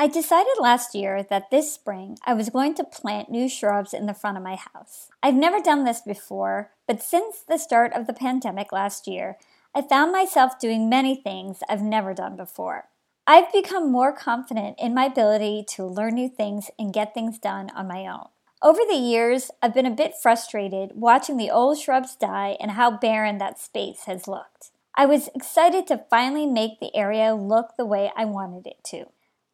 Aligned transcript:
I 0.00 0.06
decided 0.06 0.54
last 0.58 0.94
year 0.94 1.22
that 1.24 1.50
this 1.50 1.74
spring 1.74 2.16
I 2.24 2.32
was 2.32 2.48
going 2.48 2.72
to 2.76 2.84
plant 2.84 3.30
new 3.30 3.50
shrubs 3.50 3.92
in 3.92 4.06
the 4.06 4.14
front 4.14 4.38
of 4.38 4.42
my 4.42 4.56
house. 4.56 5.10
I've 5.22 5.34
never 5.34 5.60
done 5.60 5.84
this 5.84 6.00
before, 6.00 6.70
but 6.88 7.02
since 7.02 7.42
the 7.46 7.58
start 7.58 7.92
of 7.92 8.06
the 8.06 8.14
pandemic 8.14 8.72
last 8.72 9.06
year, 9.06 9.36
I 9.74 9.82
found 9.82 10.10
myself 10.10 10.58
doing 10.58 10.88
many 10.88 11.16
things 11.16 11.58
I've 11.68 11.82
never 11.82 12.14
done 12.14 12.34
before. 12.34 12.88
I've 13.26 13.52
become 13.52 13.92
more 13.92 14.10
confident 14.10 14.76
in 14.78 14.94
my 14.94 15.04
ability 15.04 15.66
to 15.74 15.84
learn 15.84 16.14
new 16.14 16.30
things 16.30 16.70
and 16.78 16.94
get 16.94 17.12
things 17.12 17.38
done 17.38 17.68
on 17.76 17.86
my 17.86 18.06
own. 18.06 18.28
Over 18.62 18.80
the 18.88 18.96
years, 18.96 19.50
I've 19.60 19.74
been 19.74 19.84
a 19.84 19.90
bit 19.90 20.14
frustrated 20.16 20.92
watching 20.94 21.36
the 21.36 21.50
old 21.50 21.78
shrubs 21.78 22.16
die 22.16 22.56
and 22.58 22.70
how 22.70 22.90
barren 22.90 23.36
that 23.36 23.58
space 23.58 24.04
has 24.06 24.26
looked. 24.26 24.70
I 24.94 25.04
was 25.04 25.28
excited 25.34 25.86
to 25.88 26.06
finally 26.08 26.46
make 26.46 26.80
the 26.80 26.96
area 26.96 27.34
look 27.34 27.76
the 27.76 27.84
way 27.84 28.10
I 28.16 28.24
wanted 28.24 28.66
it 28.66 28.82
to. 28.84 29.04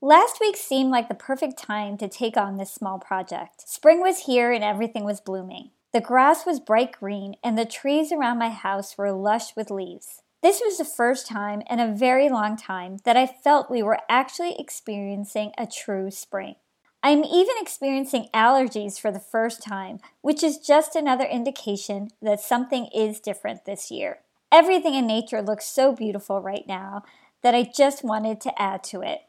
Last 0.07 0.39
week 0.41 0.57
seemed 0.57 0.93
like 0.93 1.09
the 1.09 1.17
perfect 1.17 1.59
time 1.59 1.97
to 1.97 2.07
take 2.07 2.37
on 2.37 2.59
this 2.59 2.71
small 2.71 3.01
project. 3.01 3.69
Spring 3.69 4.01
was 4.01 4.27
here 4.27 4.53
and 4.53 4.63
everything 4.63 5.03
was 5.03 5.21
blooming. 5.21 5.73
The 5.93 6.01
grass 6.01 6.47
was 6.47 6.61
bright 6.61 6.93
green 6.93 7.35
and 7.43 7.59
the 7.59 7.65
trees 7.65 8.13
around 8.13 8.39
my 8.39 8.51
house 8.51 8.97
were 8.97 9.11
lush 9.11 9.57
with 9.57 9.69
leaves. 9.69 10.23
This 10.45 10.63
was 10.65 10.79
the 10.79 10.85
first 10.85 11.27
time 11.27 11.61
in 11.69 11.81
a 11.81 11.93
very 11.93 12.29
long 12.29 12.57
time 12.57 12.99
that 13.05 13.17
I 13.17 13.27
felt 13.27 13.69
we 13.69 13.83
were 13.83 13.99
actually 14.09 14.55
experiencing 14.61 15.51
a 15.59 15.67
true 15.67 16.13
spring. 16.13 16.55
I'm 17.03 17.25
even 17.25 17.57
experiencing 17.59 18.29
allergies 18.33 19.01
for 19.01 19.11
the 19.11 19.19
first 19.19 19.61
time, 19.61 19.99
which 20.21 20.45
is 20.45 20.59
just 20.59 20.95
another 20.95 21.25
indication 21.25 22.11
that 22.23 22.39
something 22.39 22.87
is 22.95 23.19
different 23.19 23.65
this 23.65 23.91
year. 23.91 24.19
Everything 24.53 24.95
in 24.95 25.09
nature 25.09 25.43
looks 25.43 25.67
so 25.67 25.93
beautiful 25.93 26.41
right 26.41 26.65
now 26.69 27.03
that 27.43 27.57
I 27.57 27.65
just 27.65 28.05
wanted 28.05 28.41
to 28.43 28.63
add 28.63 28.85
to 28.85 29.03
it. 29.03 29.23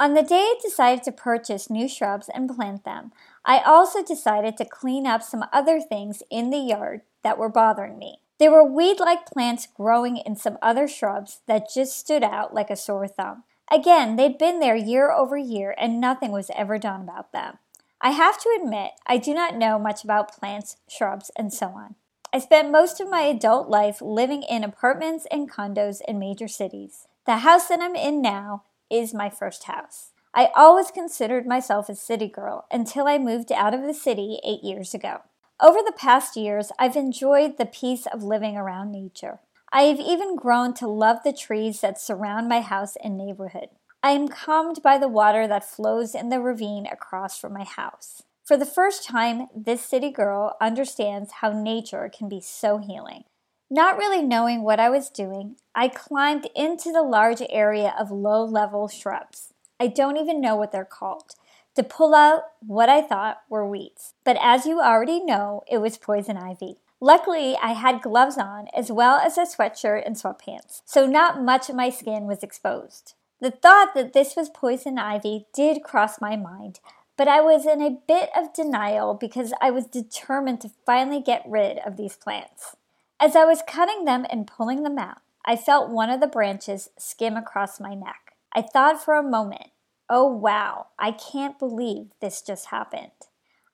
On 0.00 0.14
the 0.14 0.22
day 0.22 0.40
I 0.40 0.56
decided 0.62 1.04
to 1.04 1.12
purchase 1.12 1.68
new 1.68 1.86
shrubs 1.86 2.30
and 2.32 2.48
plant 2.48 2.84
them, 2.84 3.12
I 3.44 3.58
also 3.58 4.02
decided 4.02 4.56
to 4.56 4.64
clean 4.64 5.06
up 5.06 5.22
some 5.22 5.44
other 5.52 5.78
things 5.78 6.22
in 6.30 6.48
the 6.48 6.56
yard 6.56 7.02
that 7.22 7.36
were 7.36 7.50
bothering 7.50 7.98
me. 7.98 8.20
There 8.38 8.50
were 8.50 8.64
weed 8.64 8.98
like 8.98 9.26
plants 9.26 9.68
growing 9.76 10.16
in 10.16 10.36
some 10.36 10.56
other 10.62 10.88
shrubs 10.88 11.42
that 11.46 11.68
just 11.74 11.98
stood 11.98 12.24
out 12.24 12.54
like 12.54 12.70
a 12.70 12.76
sore 12.76 13.08
thumb. 13.08 13.44
Again, 13.70 14.16
they'd 14.16 14.38
been 14.38 14.58
there 14.58 14.74
year 14.74 15.12
over 15.12 15.36
year 15.36 15.74
and 15.76 16.00
nothing 16.00 16.32
was 16.32 16.50
ever 16.56 16.78
done 16.78 17.02
about 17.02 17.32
them. 17.32 17.58
I 18.00 18.12
have 18.12 18.40
to 18.40 18.58
admit, 18.58 18.92
I 19.06 19.18
do 19.18 19.34
not 19.34 19.54
know 19.54 19.78
much 19.78 20.02
about 20.02 20.34
plants, 20.34 20.78
shrubs, 20.88 21.30
and 21.36 21.52
so 21.52 21.66
on. 21.66 21.96
I 22.32 22.38
spent 22.38 22.72
most 22.72 23.02
of 23.02 23.10
my 23.10 23.20
adult 23.20 23.68
life 23.68 24.00
living 24.00 24.44
in 24.44 24.64
apartments 24.64 25.26
and 25.30 25.50
condos 25.50 26.00
in 26.08 26.18
major 26.18 26.48
cities. 26.48 27.06
The 27.26 27.38
house 27.38 27.68
that 27.68 27.80
I'm 27.82 27.94
in 27.94 28.22
now 28.22 28.62
is 28.90 29.14
my 29.14 29.30
first 29.30 29.64
house. 29.64 30.12
I 30.34 30.50
always 30.54 30.90
considered 30.90 31.46
myself 31.46 31.88
a 31.88 31.94
city 31.94 32.28
girl 32.28 32.66
until 32.70 33.08
I 33.08 33.18
moved 33.18 33.50
out 33.50 33.74
of 33.74 33.82
the 33.82 33.94
city 33.94 34.38
eight 34.44 34.62
years 34.62 34.94
ago. 34.94 35.22
Over 35.60 35.80
the 35.84 35.94
past 35.96 36.36
years, 36.36 36.72
I've 36.78 36.96
enjoyed 36.96 37.58
the 37.58 37.66
peace 37.66 38.06
of 38.06 38.22
living 38.22 38.56
around 38.56 38.92
nature. 38.92 39.40
I 39.72 39.82
have 39.82 40.00
even 40.00 40.36
grown 40.36 40.74
to 40.74 40.88
love 40.88 41.18
the 41.24 41.32
trees 41.32 41.80
that 41.80 42.00
surround 42.00 42.48
my 42.48 42.60
house 42.60 42.96
and 43.04 43.16
neighborhood. 43.16 43.68
I 44.02 44.12
am 44.12 44.28
calmed 44.28 44.82
by 44.82 44.98
the 44.98 45.08
water 45.08 45.46
that 45.46 45.68
flows 45.68 46.14
in 46.14 46.28
the 46.30 46.40
ravine 46.40 46.86
across 46.86 47.38
from 47.38 47.52
my 47.52 47.64
house. 47.64 48.22
For 48.44 48.56
the 48.56 48.66
first 48.66 49.04
time, 49.04 49.48
this 49.54 49.84
city 49.84 50.10
girl 50.10 50.56
understands 50.60 51.32
how 51.40 51.52
nature 51.52 52.10
can 52.12 52.28
be 52.28 52.40
so 52.40 52.78
healing. 52.78 53.24
Not 53.72 53.98
really 53.98 54.20
knowing 54.20 54.62
what 54.62 54.80
I 54.80 54.90
was 54.90 55.08
doing, 55.08 55.54
I 55.76 55.86
climbed 55.86 56.48
into 56.56 56.90
the 56.90 57.04
large 57.04 57.40
area 57.50 57.94
of 57.96 58.10
low 58.10 58.44
level 58.44 58.88
shrubs. 58.88 59.54
I 59.78 59.86
don't 59.86 60.16
even 60.16 60.40
know 60.40 60.56
what 60.56 60.72
they're 60.72 60.84
called. 60.84 61.34
To 61.76 61.84
pull 61.84 62.12
out 62.12 62.42
what 62.66 62.88
I 62.88 63.00
thought 63.00 63.42
were 63.48 63.64
weeds. 63.64 64.14
But 64.24 64.36
as 64.40 64.66
you 64.66 64.80
already 64.80 65.24
know, 65.24 65.62
it 65.70 65.78
was 65.78 65.98
poison 65.98 66.36
ivy. 66.36 66.78
Luckily, 67.00 67.56
I 67.62 67.74
had 67.74 68.02
gloves 68.02 68.36
on 68.36 68.66
as 68.76 68.90
well 68.90 69.18
as 69.18 69.38
a 69.38 69.42
sweatshirt 69.42 70.04
and 70.04 70.16
sweatpants, 70.16 70.82
so 70.84 71.06
not 71.06 71.40
much 71.40 71.70
of 71.70 71.76
my 71.76 71.90
skin 71.90 72.24
was 72.24 72.42
exposed. 72.42 73.14
The 73.40 73.52
thought 73.52 73.94
that 73.94 74.12
this 74.12 74.34
was 74.34 74.50
poison 74.50 74.98
ivy 74.98 75.46
did 75.54 75.84
cross 75.84 76.20
my 76.20 76.34
mind, 76.34 76.80
but 77.16 77.28
I 77.28 77.40
was 77.40 77.66
in 77.66 77.80
a 77.80 77.98
bit 78.08 78.30
of 78.36 78.52
denial 78.52 79.14
because 79.14 79.54
I 79.60 79.70
was 79.70 79.86
determined 79.86 80.60
to 80.62 80.72
finally 80.84 81.22
get 81.22 81.44
rid 81.46 81.78
of 81.78 81.96
these 81.96 82.16
plants. 82.16 82.74
As 83.22 83.36
I 83.36 83.44
was 83.44 83.62
cutting 83.66 84.06
them 84.06 84.24
and 84.30 84.46
pulling 84.46 84.82
them 84.82 84.98
out, 84.98 85.18
I 85.44 85.54
felt 85.54 85.90
one 85.90 86.08
of 86.08 86.20
the 86.20 86.26
branches 86.26 86.88
skim 86.96 87.36
across 87.36 87.78
my 87.78 87.92
neck. 87.92 88.34
I 88.54 88.62
thought 88.62 89.04
for 89.04 89.14
a 89.14 89.22
moment, 89.22 89.72
oh 90.08 90.26
wow, 90.26 90.86
I 90.98 91.12
can't 91.12 91.58
believe 91.58 92.12
this 92.22 92.40
just 92.40 92.66
happened. 92.66 93.10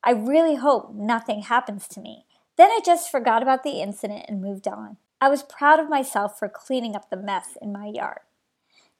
I 0.03 0.11
really 0.11 0.55
hope 0.55 0.93
nothing 0.93 1.43
happens 1.43 1.87
to 1.89 2.01
me. 2.01 2.25
Then 2.57 2.71
I 2.71 2.81
just 2.85 3.09
forgot 3.09 3.41
about 3.41 3.63
the 3.63 3.81
incident 3.81 4.25
and 4.27 4.41
moved 4.41 4.67
on. 4.67 4.97
I 5.21 5.29
was 5.29 5.43
proud 5.43 5.79
of 5.79 5.89
myself 5.89 6.37
for 6.37 6.49
cleaning 6.49 6.93
up 6.93 7.09
the 7.09 7.15
mess 7.15 7.57
in 7.61 7.71
my 7.71 7.87
yard. 7.87 8.19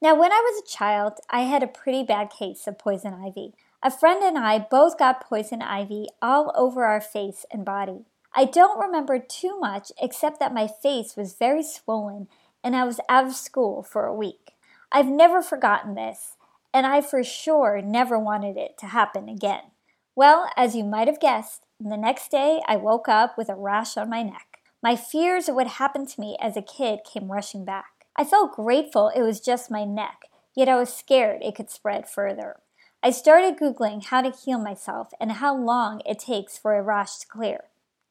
Now, 0.00 0.14
when 0.14 0.32
I 0.32 0.40
was 0.40 0.62
a 0.62 0.76
child, 0.76 1.14
I 1.28 1.40
had 1.42 1.62
a 1.62 1.68
pretty 1.68 2.04
bad 2.04 2.30
case 2.30 2.66
of 2.66 2.78
poison 2.78 3.12
ivy. 3.12 3.52
A 3.82 3.90
friend 3.90 4.22
and 4.22 4.38
I 4.38 4.58
both 4.58 4.98
got 4.98 5.20
poison 5.20 5.60
ivy 5.60 6.06
all 6.22 6.52
over 6.56 6.84
our 6.84 7.02
face 7.02 7.44
and 7.52 7.66
body. 7.66 8.06
I 8.38 8.44
don't 8.44 8.78
remember 8.78 9.18
too 9.18 9.58
much 9.58 9.90
except 10.00 10.38
that 10.38 10.54
my 10.54 10.68
face 10.68 11.16
was 11.16 11.34
very 11.34 11.64
swollen 11.64 12.28
and 12.62 12.76
I 12.76 12.84
was 12.84 13.00
out 13.08 13.26
of 13.26 13.34
school 13.34 13.82
for 13.82 14.06
a 14.06 14.14
week. 14.14 14.52
I've 14.92 15.08
never 15.08 15.42
forgotten 15.42 15.96
this, 15.96 16.36
and 16.72 16.86
I 16.86 17.00
for 17.00 17.24
sure 17.24 17.82
never 17.82 18.16
wanted 18.16 18.56
it 18.56 18.78
to 18.78 18.86
happen 18.86 19.28
again. 19.28 19.72
Well, 20.14 20.48
as 20.56 20.76
you 20.76 20.84
might 20.84 21.08
have 21.08 21.18
guessed, 21.18 21.64
the 21.80 21.96
next 21.96 22.30
day 22.30 22.62
I 22.68 22.76
woke 22.76 23.08
up 23.08 23.36
with 23.36 23.48
a 23.48 23.56
rash 23.56 23.96
on 23.96 24.08
my 24.08 24.22
neck. 24.22 24.60
My 24.80 24.94
fears 24.94 25.48
of 25.48 25.56
what 25.56 25.66
happened 25.66 26.06
to 26.10 26.20
me 26.20 26.36
as 26.40 26.56
a 26.56 26.62
kid 26.62 27.00
came 27.02 27.32
rushing 27.32 27.64
back. 27.64 28.06
I 28.14 28.22
felt 28.22 28.54
grateful 28.54 29.08
it 29.08 29.22
was 29.22 29.40
just 29.40 29.68
my 29.68 29.84
neck, 29.84 30.26
yet 30.54 30.68
I 30.68 30.78
was 30.78 30.94
scared 30.94 31.42
it 31.42 31.56
could 31.56 31.70
spread 31.70 32.08
further. 32.08 32.60
I 33.02 33.10
started 33.10 33.58
Googling 33.58 34.04
how 34.04 34.22
to 34.22 34.30
heal 34.30 34.60
myself 34.60 35.08
and 35.20 35.32
how 35.32 35.56
long 35.56 36.02
it 36.06 36.20
takes 36.20 36.56
for 36.56 36.76
a 36.76 36.82
rash 36.82 37.16
to 37.18 37.26
clear. 37.26 37.64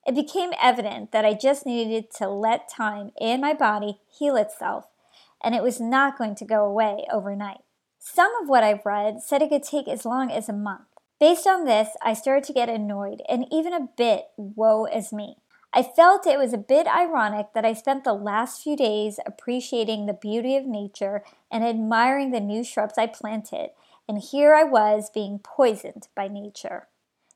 It 0.08 0.16
became 0.16 0.52
evident 0.62 1.12
that 1.12 1.26
I 1.26 1.34
just 1.34 1.66
needed 1.66 2.12
to 2.16 2.30
let 2.30 2.70
time 2.70 3.12
and 3.20 3.42
my 3.42 3.54
body 3.54 4.00
heal 4.10 4.38
itself, 4.38 4.86
and 5.44 5.54
it 5.54 5.62
was 5.62 5.82
not 5.82 6.18
going 6.18 6.34
to 6.36 6.46
go 6.46 6.64
away 6.64 7.06
overnight. 7.12 7.60
Some 8.00 8.32
of 8.42 8.48
what 8.48 8.64
I've 8.64 8.86
read 8.86 9.22
said 9.22 9.42
it 9.42 9.50
could 9.50 9.64
take 9.64 9.90
as 9.90 10.06
long 10.06 10.32
as 10.32 10.48
a 10.48 10.54
month. 10.54 10.86
Based 11.20 11.46
on 11.46 11.66
this, 11.66 11.90
I 12.02 12.14
started 12.14 12.46
to 12.46 12.54
get 12.54 12.70
annoyed 12.70 13.22
and 13.28 13.46
even 13.52 13.74
a 13.74 13.90
bit 13.98 14.28
woe 14.38 14.86
is 14.86 15.12
me. 15.12 15.38
I 15.74 15.84
felt 15.84 16.26
it 16.26 16.40
was 16.40 16.54
a 16.54 16.58
bit 16.58 16.88
ironic 16.88 17.48
that 17.54 17.66
I 17.66 17.74
spent 17.74 18.06
the 18.06 18.14
last 18.14 18.64
few 18.64 18.78
days 18.78 19.20
appreciating 19.26 20.06
the 20.06 20.14
beauty 20.14 20.56
of 20.56 20.66
nature 20.66 21.22
and 21.52 21.66
admiring 21.66 22.32
the 22.32 22.40
new 22.40 22.64
shrubs 22.64 22.98
I 22.98 23.08
planted, 23.08 23.72
and 24.08 24.20
here 24.20 24.54
I 24.54 24.64
was 24.64 25.10
being 25.10 25.40
poisoned 25.40 26.08
by 26.16 26.30
nature. 26.30 26.88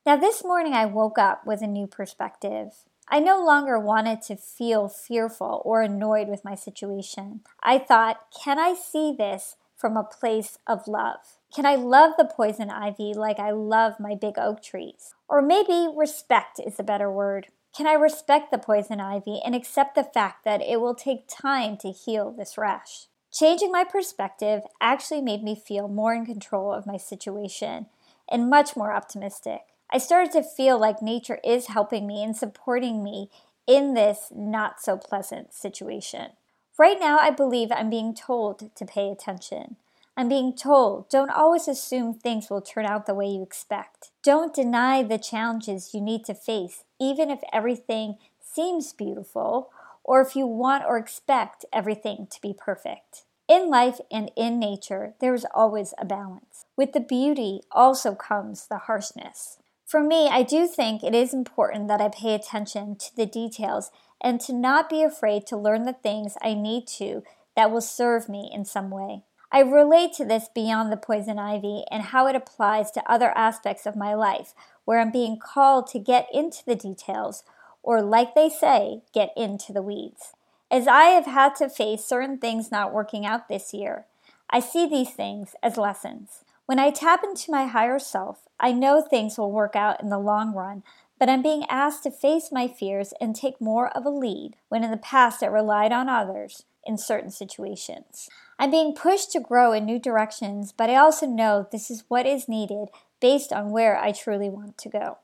Now, 0.03 0.15
this 0.15 0.43
morning 0.43 0.73
I 0.73 0.87
woke 0.87 1.19
up 1.19 1.45
with 1.45 1.61
a 1.61 1.67
new 1.67 1.85
perspective. 1.85 2.73
I 3.07 3.19
no 3.19 3.39
longer 3.39 3.79
wanted 3.79 4.23
to 4.23 4.35
feel 4.35 4.89
fearful 4.89 5.61
or 5.63 5.83
annoyed 5.83 6.27
with 6.27 6.43
my 6.43 6.55
situation. 6.55 7.41
I 7.61 7.77
thought, 7.77 8.25
can 8.43 8.57
I 8.57 8.73
see 8.73 9.13
this 9.15 9.57
from 9.77 9.95
a 9.95 10.03
place 10.03 10.57
of 10.65 10.87
love? 10.87 11.37
Can 11.53 11.67
I 11.67 11.75
love 11.75 12.13
the 12.17 12.25
poison 12.25 12.71
ivy 12.71 13.13
like 13.13 13.37
I 13.37 13.51
love 13.51 13.99
my 13.99 14.15
big 14.15 14.39
oak 14.39 14.63
trees? 14.63 15.13
Or 15.29 15.39
maybe 15.39 15.87
respect 15.95 16.59
is 16.59 16.79
a 16.79 16.83
better 16.83 17.11
word. 17.11 17.49
Can 17.77 17.85
I 17.85 17.93
respect 17.93 18.49
the 18.49 18.57
poison 18.57 18.99
ivy 18.99 19.39
and 19.45 19.53
accept 19.53 19.93
the 19.93 20.03
fact 20.03 20.45
that 20.45 20.63
it 20.63 20.81
will 20.81 20.95
take 20.95 21.27
time 21.27 21.77
to 21.77 21.91
heal 21.91 22.31
this 22.31 22.57
rash? 22.57 23.05
Changing 23.31 23.71
my 23.71 23.83
perspective 23.83 24.63
actually 24.81 25.21
made 25.21 25.43
me 25.43 25.55
feel 25.55 25.87
more 25.87 26.15
in 26.15 26.25
control 26.25 26.73
of 26.73 26.87
my 26.87 26.97
situation 26.97 27.85
and 28.27 28.49
much 28.49 28.75
more 28.75 28.91
optimistic. 28.91 29.61
I 29.93 29.97
started 29.97 30.31
to 30.33 30.43
feel 30.43 30.79
like 30.79 31.01
nature 31.01 31.39
is 31.43 31.67
helping 31.67 32.07
me 32.07 32.23
and 32.23 32.35
supporting 32.35 33.03
me 33.03 33.29
in 33.67 33.93
this 33.93 34.31
not 34.33 34.81
so 34.81 34.97
pleasant 34.97 35.53
situation. 35.53 36.31
Right 36.77 36.97
now, 36.99 37.19
I 37.19 37.29
believe 37.29 37.71
I'm 37.71 37.89
being 37.89 38.15
told 38.15 38.73
to 38.75 38.85
pay 38.85 39.09
attention. 39.09 39.75
I'm 40.15 40.29
being 40.29 40.55
told 40.55 41.09
don't 41.09 41.29
always 41.29 41.67
assume 41.67 42.13
things 42.13 42.49
will 42.49 42.61
turn 42.61 42.85
out 42.85 43.05
the 43.05 43.13
way 43.13 43.27
you 43.27 43.43
expect. 43.43 44.11
Don't 44.23 44.53
deny 44.53 45.03
the 45.03 45.17
challenges 45.17 45.93
you 45.93 46.01
need 46.01 46.25
to 46.25 46.33
face, 46.33 46.83
even 46.99 47.29
if 47.29 47.39
everything 47.51 48.17
seems 48.39 48.93
beautiful 48.93 49.71
or 50.03 50.21
if 50.21 50.35
you 50.35 50.47
want 50.47 50.83
or 50.85 50.97
expect 50.97 51.65
everything 51.71 52.27
to 52.31 52.41
be 52.41 52.53
perfect. 52.53 53.23
In 53.47 53.69
life 53.69 53.99
and 54.09 54.31
in 54.35 54.59
nature, 54.59 55.13
there 55.19 55.33
is 55.33 55.45
always 55.53 55.93
a 55.97 56.05
balance. 56.05 56.65
With 56.77 56.93
the 56.93 56.99
beauty 57.01 57.61
also 57.71 58.15
comes 58.15 58.67
the 58.67 58.77
harshness. 58.77 59.57
For 59.91 60.01
me, 60.01 60.29
I 60.29 60.43
do 60.43 60.67
think 60.67 61.03
it 61.03 61.13
is 61.13 61.33
important 61.33 61.89
that 61.89 61.99
I 61.99 62.07
pay 62.07 62.33
attention 62.33 62.95
to 62.95 63.13
the 63.13 63.25
details 63.25 63.91
and 64.21 64.39
to 64.39 64.53
not 64.53 64.89
be 64.89 65.03
afraid 65.03 65.45
to 65.47 65.57
learn 65.57 65.83
the 65.83 65.91
things 65.91 66.37
I 66.41 66.53
need 66.53 66.87
to 66.99 67.23
that 67.57 67.71
will 67.71 67.81
serve 67.81 68.29
me 68.29 68.49
in 68.53 68.63
some 68.63 68.89
way. 68.89 69.23
I 69.51 69.59
relate 69.59 70.13
to 70.13 70.23
this 70.23 70.47
beyond 70.55 70.93
the 70.93 70.95
poison 70.95 71.37
ivy 71.37 71.83
and 71.91 72.03
how 72.03 72.25
it 72.27 72.37
applies 72.37 72.89
to 72.91 73.11
other 73.11 73.37
aspects 73.37 73.85
of 73.85 73.97
my 73.97 74.13
life 74.13 74.53
where 74.85 75.01
I'm 75.01 75.11
being 75.11 75.37
called 75.37 75.87
to 75.87 75.99
get 75.99 76.29
into 76.31 76.63
the 76.65 76.75
details, 76.75 77.43
or 77.83 78.01
like 78.01 78.33
they 78.33 78.47
say, 78.47 79.01
get 79.13 79.33
into 79.35 79.73
the 79.73 79.81
weeds. 79.81 80.31
As 80.71 80.87
I 80.87 81.07
have 81.07 81.25
had 81.25 81.57
to 81.57 81.67
face 81.67 82.05
certain 82.05 82.37
things 82.37 82.71
not 82.71 82.93
working 82.93 83.25
out 83.25 83.49
this 83.49 83.73
year, 83.73 84.05
I 84.49 84.61
see 84.61 84.87
these 84.87 85.09
things 85.09 85.53
as 85.61 85.75
lessons. 85.75 86.45
When 86.71 86.79
I 86.79 86.89
tap 86.89 87.21
into 87.21 87.51
my 87.51 87.65
higher 87.65 87.99
self, 87.99 88.47
I 88.57 88.71
know 88.71 89.01
things 89.01 89.37
will 89.37 89.51
work 89.51 89.75
out 89.75 90.01
in 90.01 90.07
the 90.07 90.17
long 90.17 90.53
run, 90.53 90.83
but 91.19 91.27
I'm 91.27 91.41
being 91.41 91.65
asked 91.67 92.03
to 92.03 92.11
face 92.11 92.49
my 92.49 92.69
fears 92.69 93.13
and 93.19 93.35
take 93.35 93.59
more 93.59 93.89
of 93.89 94.05
a 94.05 94.09
lead 94.09 94.55
when 94.69 94.81
in 94.81 94.89
the 94.89 94.95
past 94.95 95.43
I 95.43 95.47
relied 95.47 95.91
on 95.91 96.07
others 96.07 96.63
in 96.85 96.97
certain 96.97 97.29
situations. 97.29 98.29
I'm 98.57 98.71
being 98.71 98.95
pushed 98.95 99.33
to 99.33 99.41
grow 99.41 99.73
in 99.73 99.83
new 99.83 99.99
directions, 99.99 100.71
but 100.71 100.89
I 100.89 100.95
also 100.95 101.25
know 101.25 101.67
this 101.73 101.91
is 101.91 102.05
what 102.07 102.25
is 102.25 102.47
needed 102.47 102.87
based 103.19 103.51
on 103.51 103.71
where 103.71 103.97
I 103.97 104.13
truly 104.13 104.49
want 104.49 104.77
to 104.77 104.87
go. 104.87 105.17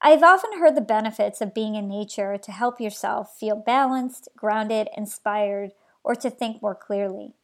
I've 0.00 0.22
often 0.22 0.60
heard 0.60 0.76
the 0.76 0.80
benefits 0.80 1.40
of 1.40 1.52
being 1.52 1.74
in 1.74 1.88
nature 1.88 2.38
to 2.38 2.52
help 2.52 2.80
yourself 2.80 3.36
feel 3.36 3.56
balanced, 3.56 4.28
grounded, 4.36 4.86
inspired, 4.96 5.72
or 6.04 6.14
to 6.14 6.30
think 6.30 6.62
more 6.62 6.76
clearly. 6.76 7.34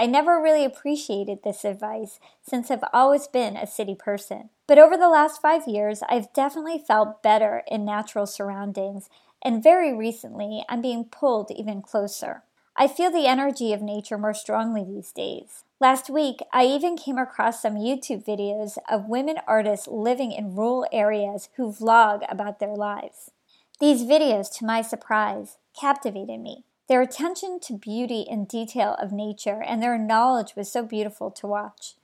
I 0.00 0.06
never 0.06 0.40
really 0.40 0.64
appreciated 0.64 1.40
this 1.44 1.62
advice 1.62 2.18
since 2.40 2.70
I've 2.70 2.84
always 2.90 3.28
been 3.28 3.54
a 3.54 3.66
city 3.66 3.94
person. 3.94 4.48
But 4.66 4.78
over 4.78 4.96
the 4.96 5.10
last 5.10 5.42
five 5.42 5.68
years, 5.68 6.02
I've 6.08 6.32
definitely 6.32 6.78
felt 6.78 7.22
better 7.22 7.62
in 7.70 7.84
natural 7.84 8.24
surroundings, 8.24 9.10
and 9.44 9.62
very 9.62 9.94
recently, 9.94 10.64
I'm 10.70 10.80
being 10.80 11.04
pulled 11.04 11.50
even 11.50 11.82
closer. 11.82 12.44
I 12.74 12.88
feel 12.88 13.10
the 13.10 13.26
energy 13.26 13.74
of 13.74 13.82
nature 13.82 14.16
more 14.16 14.32
strongly 14.32 14.84
these 14.84 15.12
days. 15.12 15.64
Last 15.80 16.08
week, 16.08 16.38
I 16.50 16.64
even 16.64 16.96
came 16.96 17.18
across 17.18 17.60
some 17.60 17.74
YouTube 17.74 18.24
videos 18.24 18.78
of 18.90 19.04
women 19.04 19.36
artists 19.46 19.86
living 19.86 20.32
in 20.32 20.56
rural 20.56 20.86
areas 20.90 21.50
who 21.58 21.74
vlog 21.74 22.24
about 22.32 22.58
their 22.58 22.74
lives. 22.74 23.32
These 23.80 24.04
videos, 24.04 24.50
to 24.56 24.64
my 24.64 24.80
surprise, 24.80 25.58
captivated 25.78 26.40
me. 26.40 26.64
Their 26.90 27.02
attention 27.02 27.60
to 27.60 27.74
beauty 27.74 28.26
and 28.28 28.48
detail 28.48 28.96
of 28.98 29.12
nature 29.12 29.62
and 29.62 29.80
their 29.80 29.96
knowledge 29.96 30.56
was 30.56 30.72
so 30.72 30.82
beautiful 30.82 31.30
to 31.30 31.46
watch. 31.46 31.94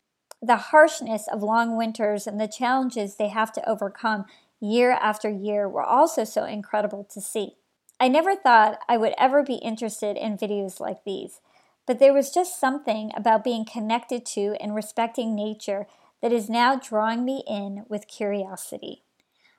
The 0.41 0.57
harshness 0.57 1.27
of 1.27 1.43
long 1.43 1.77
winters 1.77 2.25
and 2.25 2.41
the 2.41 2.47
challenges 2.47 3.17
they 3.17 3.27
have 3.27 3.51
to 3.55 3.69
overcome 3.69 4.27
year 4.61 4.93
after 4.93 5.29
year 5.29 5.69
were 5.69 5.83
also 5.83 6.23
so 6.23 6.45
incredible 6.45 7.03
to 7.11 7.21
see. 7.21 7.57
I 7.99 8.07
never 8.07 8.37
thought 8.37 8.79
I 8.89 8.97
would 8.97 9.15
ever 9.19 9.43
be 9.43 9.57
interested 9.57 10.17
in 10.17 10.39
videos 10.39 10.79
like 10.79 11.03
these, 11.03 11.41
but 11.85 11.99
there 11.99 12.15
was 12.15 12.31
just 12.31 12.61
something 12.61 13.11
about 13.17 13.43
being 13.43 13.65
connected 13.65 14.25
to 14.27 14.55
and 14.61 14.73
respecting 14.73 15.35
nature 15.35 15.89
that 16.23 16.33
is 16.33 16.49
now 16.49 16.77
drawing 16.77 17.25
me 17.25 17.43
in 17.49 17.87
with 17.89 18.07
curiosity. 18.07 19.03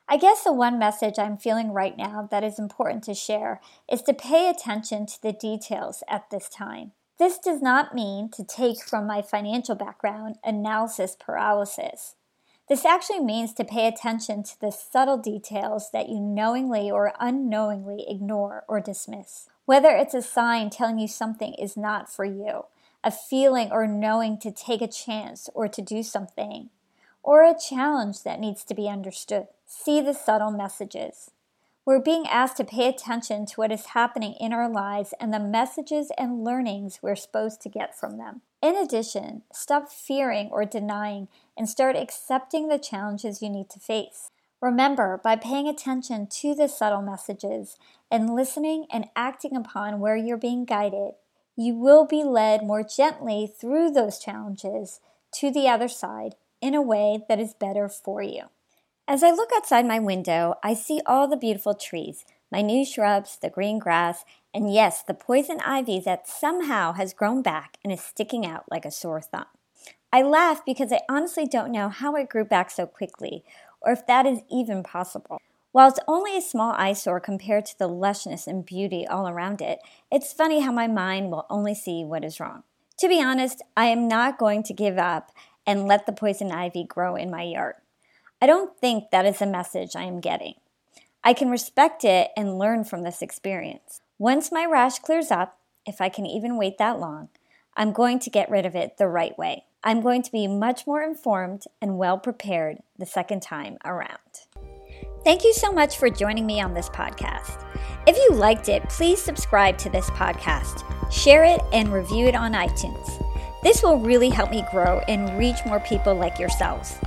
I 0.09 0.15
guess 0.15 0.45
the 0.45 0.53
one 0.53 0.79
message 0.79 1.19
I'm 1.19 1.37
feeling 1.37 1.73
right 1.73 1.97
now 1.97 2.29
that 2.31 2.41
is 2.41 2.57
important 2.57 3.03
to 3.05 3.13
share 3.13 3.59
is 3.91 4.01
to 4.03 4.13
pay 4.13 4.49
attention 4.49 5.05
to 5.05 5.21
the 5.21 5.33
details 5.33 6.01
at 6.07 6.29
this 6.29 6.47
time. 6.47 6.93
This 7.19 7.37
does 7.37 7.61
not 7.61 7.93
mean 7.93 8.29
to 8.31 8.45
take 8.45 8.81
from 8.85 9.05
my 9.05 9.21
financial 9.21 9.75
background 9.75 10.37
analysis 10.45 11.17
paralysis. 11.19 12.15
This 12.69 12.85
actually 12.85 13.19
means 13.19 13.53
to 13.55 13.65
pay 13.65 13.85
attention 13.85 14.43
to 14.43 14.61
the 14.61 14.71
subtle 14.71 15.17
details 15.17 15.89
that 15.91 16.07
you 16.07 16.21
knowingly 16.21 16.89
or 16.89 17.11
unknowingly 17.19 18.05
ignore 18.07 18.63
or 18.69 18.79
dismiss. 18.79 19.49
Whether 19.65 19.89
it's 19.89 20.13
a 20.13 20.21
sign 20.21 20.69
telling 20.69 20.99
you 20.99 21.09
something 21.09 21.53
is 21.55 21.75
not 21.75 22.09
for 22.09 22.23
you, 22.23 22.65
a 23.03 23.11
feeling 23.11 23.71
or 23.73 23.87
knowing 23.87 24.39
to 24.39 24.51
take 24.51 24.81
a 24.81 24.87
chance 24.87 25.49
or 25.53 25.67
to 25.67 25.81
do 25.81 26.01
something, 26.01 26.69
or 27.23 27.43
a 27.43 27.57
challenge 27.59 28.23
that 28.23 28.39
needs 28.39 28.63
to 28.63 28.73
be 28.73 28.87
understood. 28.87 29.47
See 29.69 29.99
the 29.99 30.13
subtle 30.13 30.51
messages. 30.51 31.31
We're 31.85 31.99
being 31.99 32.25
asked 32.25 32.55
to 32.55 32.63
pay 32.63 32.87
attention 32.87 33.45
to 33.47 33.55
what 33.55 33.71
is 33.71 33.87
happening 33.87 34.33
in 34.39 34.53
our 34.53 34.69
lives 34.69 35.13
and 35.19 35.33
the 35.33 35.41
messages 35.41 36.09
and 36.17 36.41
learnings 36.41 36.99
we're 37.01 37.17
supposed 37.17 37.59
to 37.61 37.69
get 37.69 37.93
from 37.93 38.17
them. 38.17 38.43
In 38.61 38.77
addition, 38.77 39.41
stop 39.51 39.91
fearing 39.91 40.47
or 40.51 40.63
denying 40.63 41.27
and 41.57 41.67
start 41.67 41.97
accepting 41.97 42.69
the 42.69 42.79
challenges 42.79 43.41
you 43.41 43.49
need 43.49 43.69
to 43.71 43.79
face. 43.79 44.31
Remember, 44.61 45.19
by 45.21 45.35
paying 45.35 45.67
attention 45.67 46.27
to 46.27 46.55
the 46.55 46.69
subtle 46.69 47.01
messages 47.01 47.75
and 48.09 48.33
listening 48.33 48.85
and 48.89 49.07
acting 49.17 49.53
upon 49.53 49.99
where 49.99 50.15
you're 50.15 50.37
being 50.37 50.63
guided, 50.63 51.15
you 51.57 51.75
will 51.75 52.05
be 52.05 52.23
led 52.23 52.63
more 52.63 52.83
gently 52.83 53.51
through 53.59 53.91
those 53.91 54.17
challenges 54.17 55.01
to 55.33 55.51
the 55.51 55.67
other 55.67 55.89
side 55.89 56.35
in 56.61 56.73
a 56.73 56.81
way 56.81 57.19
that 57.27 57.39
is 57.39 57.53
better 57.53 57.89
for 57.89 58.21
you. 58.21 58.43
As 59.09 59.23
I 59.23 59.31
look 59.31 59.51
outside 59.55 59.87
my 59.87 59.99
window, 59.99 60.55
I 60.61 60.73
see 60.73 60.99
all 61.05 61.29
the 61.29 61.37
beautiful 61.37 61.73
trees, 61.73 62.25
my 62.51 62.61
new 62.61 62.85
shrubs, 62.85 63.37
the 63.41 63.49
green 63.49 63.79
grass, 63.79 64.25
and 64.53 64.73
yes, 64.73 65.01
the 65.01 65.13
poison 65.13 65.61
ivy 65.61 66.01
that 66.01 66.27
somehow 66.27 66.91
has 66.91 67.13
grown 67.13 67.41
back 67.41 67.77
and 67.85 67.93
is 67.93 68.01
sticking 68.01 68.45
out 68.45 68.65
like 68.69 68.83
a 68.83 68.91
sore 68.91 69.21
thumb. 69.21 69.45
I 70.11 70.23
laugh 70.23 70.65
because 70.65 70.91
I 70.91 70.99
honestly 71.07 71.45
don't 71.45 71.71
know 71.71 71.87
how 71.87 72.15
it 72.15 72.27
grew 72.27 72.43
back 72.43 72.69
so 72.69 72.85
quickly, 72.85 73.45
or 73.79 73.93
if 73.93 74.05
that 74.07 74.25
is 74.25 74.41
even 74.51 74.83
possible. 74.83 75.39
While 75.71 75.87
it's 75.87 76.01
only 76.05 76.35
a 76.35 76.41
small 76.41 76.73
eyesore 76.73 77.21
compared 77.21 77.65
to 77.67 77.79
the 77.79 77.87
lushness 77.87 78.45
and 78.45 78.65
beauty 78.65 79.07
all 79.07 79.29
around 79.29 79.61
it, 79.61 79.79
it's 80.11 80.33
funny 80.33 80.59
how 80.59 80.73
my 80.73 80.87
mind 80.87 81.31
will 81.31 81.45
only 81.49 81.75
see 81.75 82.03
what 82.03 82.25
is 82.25 82.41
wrong. 82.41 82.63
To 82.99 83.07
be 83.07 83.21
honest, 83.23 83.61
I 83.77 83.85
am 83.85 84.09
not 84.09 84.37
going 84.37 84.63
to 84.63 84.73
give 84.73 84.97
up 84.97 85.31
and 85.65 85.87
let 85.87 86.07
the 86.07 86.11
poison 86.11 86.51
ivy 86.51 86.83
grow 86.83 87.15
in 87.15 87.31
my 87.31 87.43
yard. 87.43 87.75
I 88.39 88.45
don't 88.45 88.77
think 88.77 89.09
that 89.09 89.25
is 89.25 89.39
the 89.39 89.47
message 89.47 89.95
I 89.95 90.03
am 90.03 90.19
getting. 90.19 90.53
I 91.23 91.33
can 91.33 91.49
respect 91.49 92.03
it 92.03 92.29
and 92.37 92.59
learn 92.59 92.83
from 92.83 93.03
this 93.03 93.23
experience. 93.23 94.01
Once 94.19 94.51
my 94.51 94.63
rash 94.65 94.99
clears 94.99 95.31
up, 95.31 95.57
if 95.87 95.99
I 96.01 96.09
can 96.09 96.27
even 96.27 96.57
wait 96.57 96.77
that 96.77 96.99
long, 96.99 97.29
I'm 97.75 97.91
going 97.91 98.19
to 98.19 98.29
get 98.29 98.51
rid 98.51 98.65
of 98.65 98.75
it 98.75 98.97
the 98.97 99.07
right 99.07 99.35
way. 99.39 99.65
I'm 99.83 100.01
going 100.01 100.21
to 100.21 100.31
be 100.31 100.47
much 100.47 100.85
more 100.85 101.01
informed 101.01 101.63
and 101.81 101.97
well 101.97 102.19
prepared 102.19 102.77
the 102.97 103.07
second 103.07 103.41
time 103.41 103.77
around. 103.83 104.17
Thank 105.23 105.43
you 105.43 105.53
so 105.53 105.71
much 105.71 105.97
for 105.97 106.09
joining 106.09 106.45
me 106.45 106.61
on 106.61 106.75
this 106.75 106.89
podcast. 106.89 107.65
If 108.05 108.17
you 108.17 108.33
liked 108.33 108.69
it, 108.69 108.87
please 108.89 109.21
subscribe 109.21 109.79
to 109.79 109.89
this 109.89 110.09
podcast, 110.11 110.83
share 111.11 111.43
it, 111.43 111.61
and 111.73 111.91
review 111.91 112.27
it 112.27 112.35
on 112.35 112.53
iTunes. 112.53 113.23
This 113.63 113.81
will 113.81 113.99
really 113.99 114.29
help 114.29 114.51
me 114.51 114.63
grow 114.71 114.99
and 115.07 115.37
reach 115.39 115.57
more 115.65 115.79
people 115.79 116.13
like 116.13 116.37
yourselves. 116.37 116.99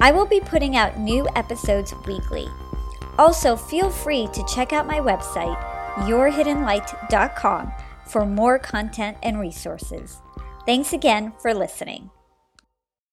I 0.00 0.12
will 0.12 0.26
be 0.26 0.40
putting 0.40 0.76
out 0.76 0.98
new 0.98 1.28
episodes 1.36 1.94
weekly. 2.06 2.48
Also, 3.18 3.54
feel 3.54 3.90
free 3.90 4.28
to 4.28 4.44
check 4.52 4.72
out 4.72 4.86
my 4.86 4.98
website, 4.98 5.60
yourhiddenlight.com, 6.08 7.72
for 8.06 8.24
more 8.24 8.58
content 8.58 9.18
and 9.22 9.38
resources. 9.38 10.22
Thanks 10.64 10.92
again 10.92 11.32
for 11.40 11.52
listening. 11.52 12.10